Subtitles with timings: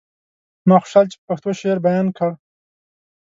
[0.67, 2.31] ما خوشحال چې په پښتو شعر بيان کړ.